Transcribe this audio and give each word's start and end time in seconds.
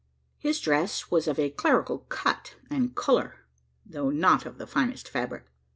His 0.39 0.59
dress 0.59 1.11
was 1.11 1.27
of 1.27 1.37
a 1.37 1.51
clerical 1.51 1.99
cut 2.09 2.55
and 2.71 2.95
colour 2.95 3.45
though 3.85 4.09
not 4.09 4.47
of 4.47 4.57
the 4.57 4.65
finest 4.65 5.07
fabric. 5.07 5.45